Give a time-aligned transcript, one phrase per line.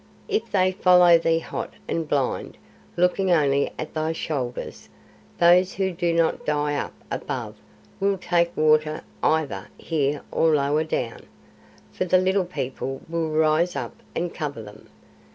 [0.27, 2.57] "If they follow thee hot and blind,
[2.97, 4.89] looking only at thy shoulders,
[5.37, 7.53] those who do not die up above
[7.99, 11.27] will take water either here or lower down,
[11.91, 14.89] for the Little People will rise up and cover them.